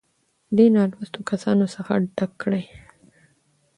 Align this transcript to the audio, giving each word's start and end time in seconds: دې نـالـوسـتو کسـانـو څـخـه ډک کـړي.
دې 0.55 0.65
نـالـوسـتو 0.75 1.27
کسـانـو 1.29 1.65
څـخـه 1.73 1.93
ډک 2.15 2.31
کـړي. 2.41 2.63